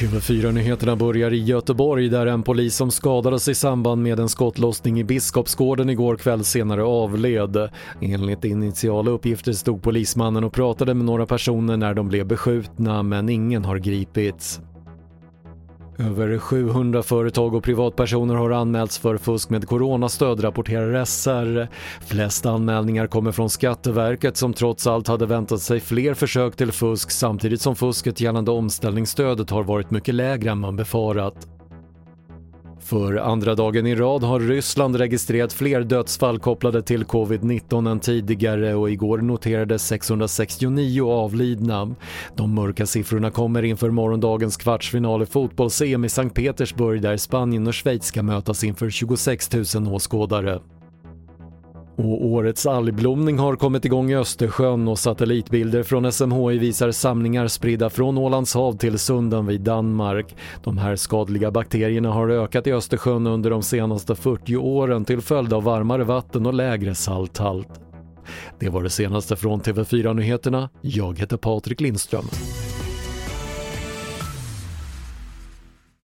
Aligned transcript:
TV4-nyheterna 0.00 0.96
börjar 0.96 1.32
i 1.32 1.44
Göteborg 1.44 2.08
där 2.08 2.26
en 2.26 2.42
polis 2.42 2.76
som 2.76 2.90
skadades 2.90 3.48
i 3.48 3.54
samband 3.54 4.02
med 4.02 4.20
en 4.20 4.28
skottlossning 4.28 5.00
i 5.00 5.04
Biskopsgården 5.04 5.90
igår 5.90 6.16
kväll 6.16 6.44
senare 6.44 6.84
avled. 6.84 7.70
Enligt 8.00 8.44
initiala 8.44 9.10
uppgifter 9.10 9.52
stod 9.52 9.82
polismannen 9.82 10.44
och 10.44 10.52
pratade 10.52 10.94
med 10.94 11.06
några 11.06 11.26
personer 11.26 11.76
när 11.76 11.94
de 11.94 12.08
blev 12.08 12.26
beskjutna 12.26 13.02
men 13.02 13.28
ingen 13.28 13.64
har 13.64 13.78
gripits. 13.78 14.60
Över 15.98 16.38
700 16.38 17.02
företag 17.02 17.54
och 17.54 17.64
privatpersoner 17.64 18.34
har 18.34 18.50
anmälts 18.50 18.98
för 18.98 19.16
fusk 19.16 19.50
med 19.50 19.68
coronastöd, 19.68 20.44
rapporterar 20.44 21.04
SR. 21.04 21.68
Flest 22.06 22.46
anmälningar 22.46 23.06
kommer 23.06 23.32
från 23.32 23.50
Skatteverket 23.50 24.36
som 24.36 24.52
trots 24.52 24.86
allt 24.86 25.08
hade 25.08 25.26
väntat 25.26 25.60
sig 25.60 25.80
fler 25.80 26.14
försök 26.14 26.56
till 26.56 26.72
fusk 26.72 27.10
samtidigt 27.10 27.60
som 27.60 27.76
fusket 27.76 28.20
gällande 28.20 28.50
omställningsstödet 28.50 29.50
har 29.50 29.62
varit 29.62 29.90
mycket 29.90 30.14
lägre 30.14 30.50
än 30.50 30.58
man 30.58 30.76
befarat. 30.76 31.55
För 32.86 33.16
andra 33.16 33.54
dagen 33.54 33.86
i 33.86 33.94
rad 33.94 34.22
har 34.22 34.40
Ryssland 34.40 34.96
registrerat 34.96 35.52
fler 35.52 35.80
dödsfall 35.80 36.38
kopplade 36.38 36.82
till 36.82 37.04
covid-19 37.04 37.90
än 37.90 38.00
tidigare 38.00 38.74
och 38.74 38.90
igår 38.90 39.18
noterades 39.18 39.86
669 39.86 41.10
avlidna. 41.10 41.94
De 42.36 42.54
mörka 42.54 42.86
siffrorna 42.86 43.30
kommer 43.30 43.62
inför 43.62 43.90
morgondagens 43.90 44.56
kvartsfinal 44.56 45.22
i 45.22 45.26
fotbolls-EM 45.26 46.04
i 46.04 46.08
Sankt 46.08 46.36
Petersburg 46.36 47.02
där 47.02 47.16
Spanien 47.16 47.66
och 47.66 47.74
Schweiz 47.74 48.04
ska 48.04 48.22
mötas 48.22 48.64
inför 48.64 48.90
26 48.90 49.52
000 49.74 49.94
åskådare. 49.94 50.60
Och 51.96 52.26
årets 52.26 52.66
algblomning 52.66 53.38
har 53.38 53.56
kommit 53.56 53.84
igång 53.84 54.10
i 54.10 54.16
Östersjön 54.16 54.88
och 54.88 54.98
satellitbilder 54.98 55.82
från 55.82 56.12
SMHI 56.12 56.58
visar 56.58 56.90
samlingar 56.90 57.48
spridda 57.48 57.90
från 57.90 58.18
Ålands 58.18 58.54
hav 58.54 58.76
till 58.76 58.98
Sunden 58.98 59.46
vid 59.46 59.60
Danmark. 59.60 60.36
De 60.64 60.78
här 60.78 60.96
skadliga 60.96 61.50
bakterierna 61.50 62.12
har 62.12 62.28
ökat 62.28 62.66
i 62.66 62.72
Östersjön 62.72 63.26
under 63.26 63.50
de 63.50 63.62
senaste 63.62 64.14
40 64.14 64.56
åren 64.56 65.04
till 65.04 65.20
följd 65.20 65.52
av 65.52 65.62
varmare 65.62 66.04
vatten 66.04 66.46
och 66.46 66.54
lägre 66.54 66.94
salthalt. 66.94 67.80
Det 68.58 68.68
var 68.68 68.82
det 68.82 68.90
senaste 68.90 69.36
från 69.36 69.60
TV4 69.60 70.14
Nyheterna. 70.14 70.70
Jag 70.80 71.18
heter 71.18 71.36
Patrik 71.36 71.80
Lindström. 71.80 72.24